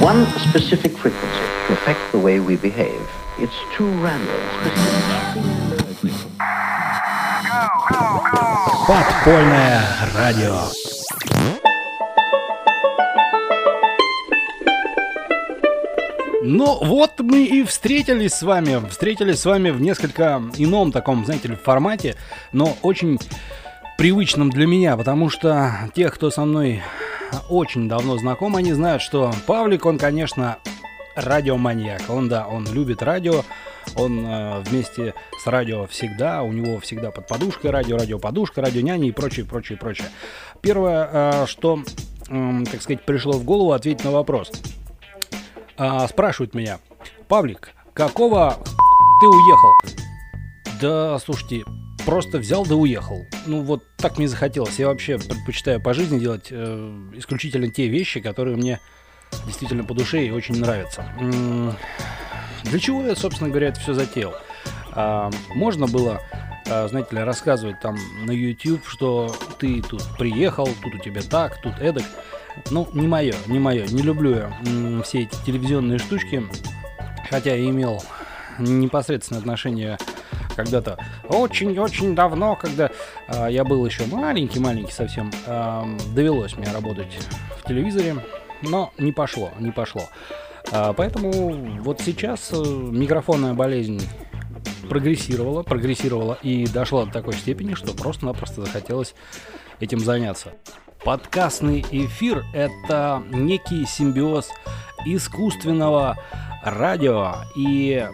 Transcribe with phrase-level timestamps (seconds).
[0.00, 3.08] One specific frequency to affect the way we behave.
[3.38, 4.40] It's too random.
[8.86, 9.82] Подпольное
[10.14, 10.93] радио.
[16.47, 21.47] Ну вот мы и встретились с вами, встретились с вами в несколько ином таком, знаете
[21.47, 22.15] ли, формате,
[22.51, 23.17] но очень
[23.97, 26.83] привычном для меня, потому что тех, кто со мной
[27.49, 30.57] очень давно знаком, они знают, что Павлик, он, конечно,
[31.15, 32.03] радиоманьяк.
[32.09, 33.43] Он, да, он любит радио,
[33.95, 39.11] он э, вместе с радио всегда, у него всегда под подушкой радио, радиоподушка, радионяня и
[39.11, 40.09] прочее, прочее, прочее.
[40.61, 41.81] Первое, э, что,
[42.29, 44.51] э, так сказать, пришло в голову, ответить на вопрос.
[45.77, 46.79] Э, спрашивают меня,
[47.27, 48.57] Павлик, какого
[49.21, 49.73] ты уехал?
[50.81, 51.63] Да, слушайте,
[52.05, 53.25] просто взял да уехал.
[53.45, 54.79] Ну вот так мне захотелось.
[54.79, 58.79] Я вообще предпочитаю по жизни делать э, исключительно те вещи, которые мне
[59.45, 61.05] действительно по душе и очень нравятся.
[62.63, 64.33] Для чего я, собственно говоря, это все затеял?
[64.93, 66.21] А, можно было,
[66.67, 67.95] а, знаете ли, рассказывать там
[68.25, 72.03] на YouTube, что ты тут приехал, тут у тебя так, тут эдак.
[72.71, 73.85] Ну, не мое, не мое.
[73.87, 76.43] Не люблю я все эти телевизионные штучки.
[77.29, 78.01] Хотя я имел
[78.59, 79.97] непосредственное отношение
[80.55, 80.97] когда-то
[81.27, 82.89] очень-очень давно, когда
[83.27, 85.83] э, я был еще маленький-маленький совсем, э,
[86.13, 87.17] довелось мне работать
[87.59, 88.15] в телевизоре,
[88.61, 90.03] но не пошло, не пошло.
[90.71, 94.01] Э, поэтому вот сейчас э, микрофонная болезнь
[94.89, 99.13] прогрессировала, прогрессировала и дошла до такой степени, что просто-напросто захотелось
[99.79, 100.53] этим заняться.
[101.05, 104.49] Подкастный эфир– это некий симбиоз
[105.05, 106.17] искусственного
[106.63, 108.07] радио и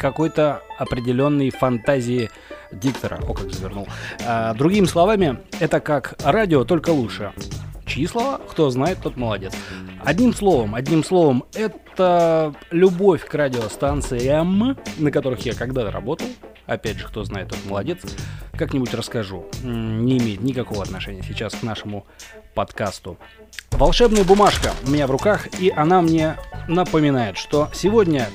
[0.00, 2.30] какой-то определенной фантазии
[2.72, 3.20] диктора.
[3.28, 3.86] О, как завернул.
[4.26, 7.32] А, другими словами, это как радио, только лучше.
[7.84, 8.40] Чьи слова?
[8.50, 9.52] Кто знает, тот молодец.
[10.02, 16.26] Одним словом, одним словом, это любовь к радиостанциям, на которых я когда-то работал.
[16.64, 18.00] Опять же, кто знает, тот молодец.
[18.56, 19.46] Как-нибудь расскажу.
[19.62, 22.06] Не имеет никакого отношения сейчас к нашему
[22.54, 23.16] подкасту.
[23.70, 26.36] Волшебная бумажка у меня в руках, и она мне
[26.68, 28.28] напоминает, что сегодня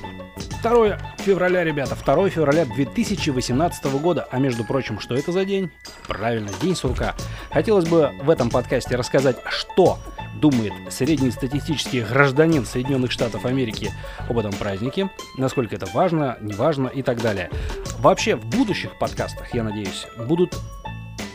[0.62, 4.26] 2 февраля, ребята, 2 февраля 2018 года.
[4.30, 5.70] А между прочим, что это за день?
[6.06, 7.14] Правильно, День сурка.
[7.50, 9.98] Хотелось бы в этом подкасте рассказать, что
[10.40, 13.92] думает среднестатистический гражданин Соединенных Штатов Америки
[14.28, 17.50] об этом празднике, насколько это важно, не важно и так далее.
[17.98, 20.56] Вообще, в будущих подкастах, я надеюсь, будут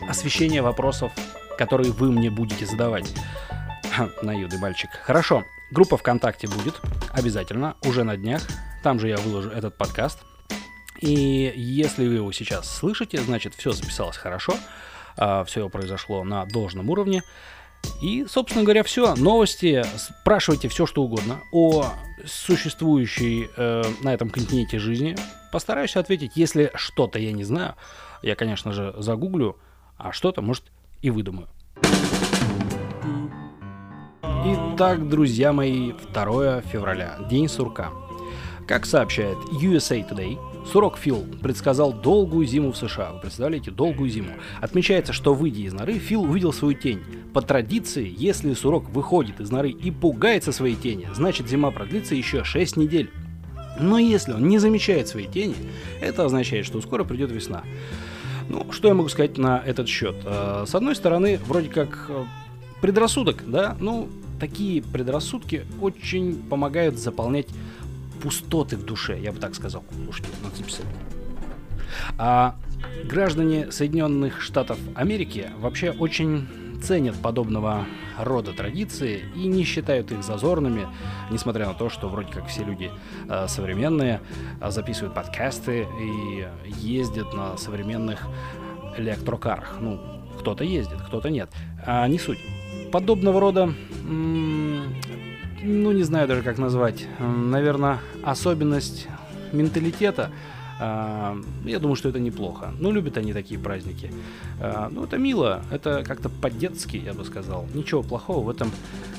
[0.07, 1.11] освещение вопросов,
[1.57, 3.13] которые вы мне будете задавать.
[4.21, 4.89] Наивный мальчик.
[5.03, 6.79] Хорошо, группа ВКонтакте будет,
[7.11, 8.41] обязательно, уже на днях.
[8.81, 10.19] Там же я выложу этот подкаст.
[11.01, 14.53] И если вы его сейчас слышите, значит все записалось хорошо,
[15.17, 17.23] а, все произошло на должном уровне.
[18.01, 19.15] И, собственно говоря, все.
[19.15, 19.83] Новости.
[19.97, 21.91] Спрашивайте все, что угодно о
[22.25, 25.15] существующей э, на этом континенте жизни.
[25.51, 26.33] Постараюсь ответить.
[26.35, 27.75] Если что-то я не знаю,
[28.21, 29.57] я, конечно же, загуглю,
[29.97, 30.65] а что-то, может,
[31.01, 31.47] и выдумаю.
[34.45, 37.91] Итак, друзья мои, 2 февраля, День сурка.
[38.67, 43.11] Как сообщает USA Today, Сурок Фил предсказал долгую зиму в США.
[43.13, 44.31] Вы представляете, долгую зиму.
[44.61, 47.01] Отмечается, что выйдя из норы, Фил увидел свою тень.
[47.33, 52.43] По традиции, если Сурок выходит из норы и пугается своей тени, значит зима продлится еще
[52.43, 53.11] 6 недель.
[53.79, 55.55] Но если он не замечает своей тени,
[55.99, 57.63] это означает, что скоро придет весна.
[58.49, 60.15] Ну, что я могу сказать на этот счет?
[60.25, 62.25] Э, с одной стороны, вроде как э,
[62.81, 64.09] предрассудок, да, ну,
[64.39, 67.47] такие предрассудки очень помогают заполнять
[68.23, 69.83] пустоты в душе, я бы так сказал.
[70.05, 70.85] Слушайте, надо записать.
[72.17, 72.55] А
[73.03, 76.47] граждане Соединенных Штатов Америки вообще очень
[76.81, 77.85] ценят подобного
[78.17, 80.87] рода традиции и не считают их зазорными,
[81.31, 82.91] несмотря на то, что вроде как все люди
[83.29, 84.21] э, современные
[84.61, 86.47] э, записывают подкасты и
[86.79, 88.25] ездят на современных
[88.97, 89.77] электрокарах.
[89.81, 89.99] Ну,
[90.39, 91.49] кто-то ездит, кто-то нет.
[91.85, 92.39] А не суть.
[92.91, 93.73] Подобного рода
[95.63, 99.07] ну не знаю даже как назвать, наверное, особенность
[99.51, 100.31] менталитета.
[100.79, 102.73] А, я думаю, что это неплохо.
[102.79, 104.11] Ну, любят они такие праздники.
[104.59, 107.65] А, ну, это мило, это как-то по-детски, я бы сказал.
[107.73, 108.71] Ничего плохого в этом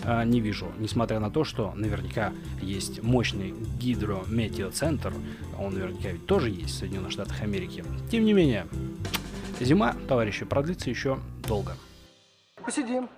[0.04, 0.66] а, не вижу.
[0.78, 5.14] Несмотря на то, что наверняка есть мощный гидрометеоцентр,
[5.58, 7.84] он наверняка ведь тоже есть в Соединенных Штатах Америки.
[8.10, 8.66] Тем не менее,
[9.60, 11.18] зима, товарищи, продлится еще
[11.48, 11.76] долго.
[12.62, 13.08] Посидим,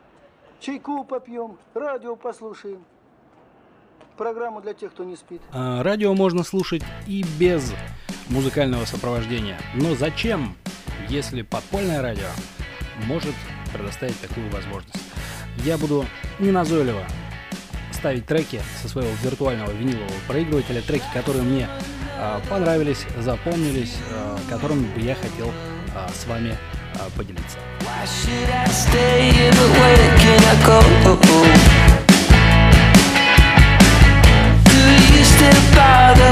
[0.61, 2.79] чайку попьем, радио послушаем
[4.17, 5.41] программу для тех, кто не спит.
[5.53, 7.73] А, радио можно слушать и без
[8.29, 9.59] музыкального сопровождения.
[9.75, 10.57] Но зачем?
[11.09, 12.29] если подпольное радио
[13.07, 13.35] может
[13.73, 14.99] предоставить такую возможность.
[15.65, 16.05] Я буду
[16.39, 17.05] неназойливо
[17.93, 21.69] ставить треки со своего виртуального винилового проигрывателя, треки, которые мне
[22.19, 26.57] э, понравились, запомнились, э, которыми бы я хотел э, с вами
[26.95, 27.59] э, поделиться.
[27.81, 28.07] Why
[35.75, 36.26] Father.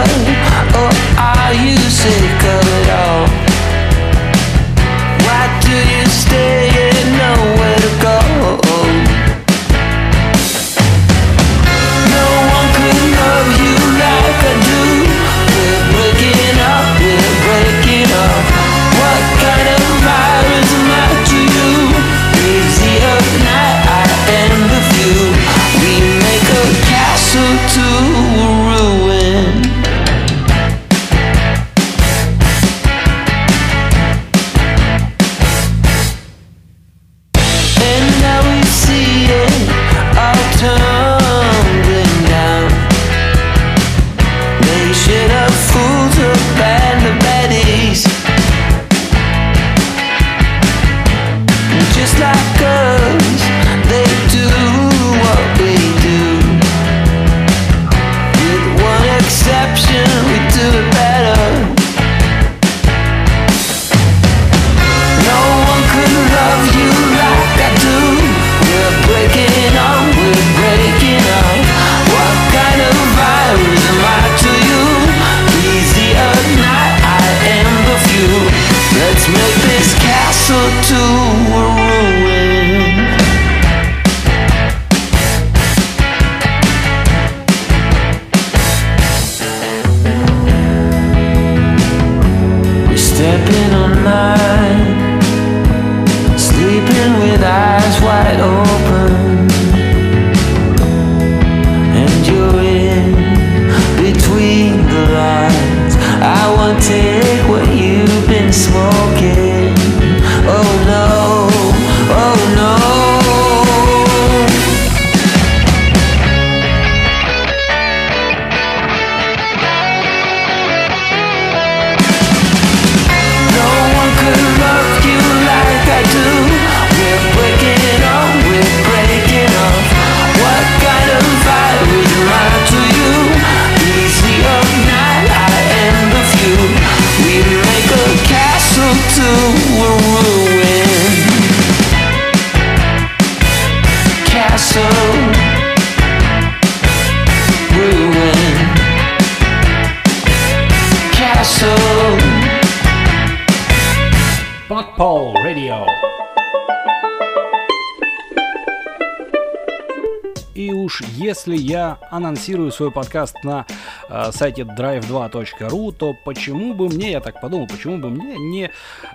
[161.17, 163.67] Если я анонсирую свой подкаст на
[164.09, 168.71] э, сайте drive2.ru, то почему бы мне, я так подумал, почему бы мне не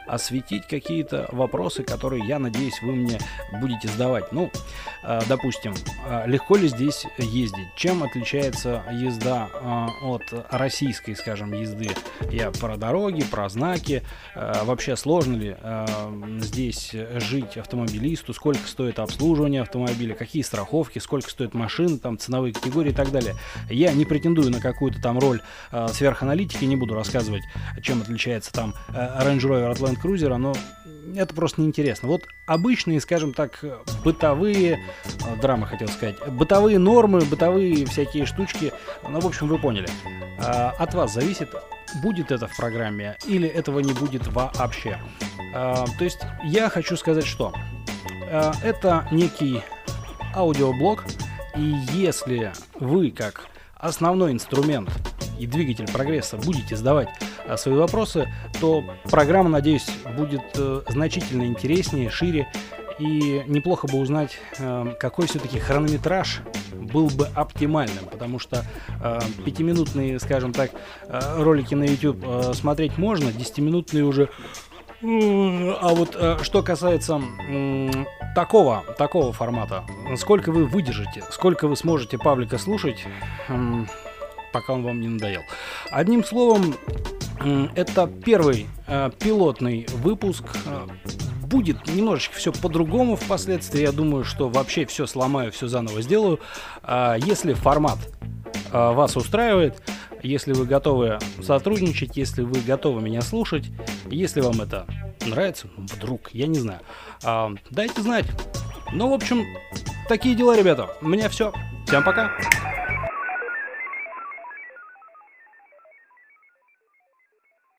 [0.07, 3.19] осветить какие-то вопросы, которые, я надеюсь, вы мне
[3.59, 4.31] будете задавать.
[4.31, 4.51] Ну,
[5.03, 5.73] э, допустим,
[6.07, 7.67] э, легко ли здесь ездить?
[7.75, 9.49] Чем отличается езда
[10.03, 11.89] от российской, скажем, езды?
[12.31, 14.03] Я про дороги, про знаки.
[14.35, 15.57] Вообще сложно ли
[16.41, 18.33] здесь жить автомобилисту?
[18.33, 20.15] Сколько стоит обслуживание автомобиля?
[20.15, 20.99] Какие страховки?
[20.99, 21.97] Сколько стоит машина?
[21.97, 23.35] Там ценовые категории и так далее.
[23.69, 25.41] Я не претендую на какую-то там роль
[25.73, 27.43] э, сверханалитики, не буду рассказывать,
[27.81, 30.55] чем отличается там э, Range Rover от Land Cruiser, но
[31.17, 32.07] это просто неинтересно.
[32.07, 33.61] Вот обычные, скажем так,
[34.05, 38.71] бытовые, э, драмы хотел сказать, бытовые нормы, бытовые всякие штучки,
[39.03, 39.89] ну, в общем, вы поняли.
[40.37, 41.49] Э, от вас зависит,
[42.01, 44.97] будет это в программе или этого не будет вообще.
[45.53, 47.53] Э, то есть я хочу сказать, что
[48.29, 49.61] э, это некий
[50.33, 51.03] аудиоблог,
[51.57, 53.48] и если вы, как
[53.79, 54.89] основной инструмент
[55.39, 57.09] и двигатель прогресса, будете задавать
[57.47, 58.27] а, свои вопросы,
[58.59, 62.51] то программа, надеюсь, будет э, значительно интереснее, шире.
[62.99, 66.41] И неплохо бы узнать, э, какой все-таки хронометраж
[66.73, 68.65] был бы оптимальным, потому что
[69.01, 70.71] э, пятиминутные, скажем так,
[71.07, 74.29] ролики на YouTube смотреть можно, десятиминутные уже
[75.01, 77.21] а вот что касается
[78.35, 79.83] такого, такого формата,
[80.17, 83.05] сколько вы выдержите, сколько вы сможете Павлика слушать,
[84.51, 85.41] пока он вам не надоел.
[85.91, 86.75] Одним словом,
[87.75, 90.45] это первый э, пилотный выпуск.
[90.65, 90.87] Э,
[91.43, 93.81] будет немножечко все по-другому впоследствии.
[93.81, 96.39] Я думаю, что вообще все сломаю, все заново сделаю.
[97.25, 97.97] Если формат
[98.71, 99.81] вас устраивает,
[100.21, 103.71] если вы готовы сотрудничать, если вы готовы меня слушать,
[104.11, 104.85] если вам это
[105.29, 106.81] нравится, ну, вдруг, я не знаю.
[107.23, 108.25] А, дайте знать.
[108.91, 109.45] Ну, в общем,
[110.07, 110.89] такие дела, ребята.
[111.01, 111.53] У меня все.
[111.85, 112.31] Всем пока.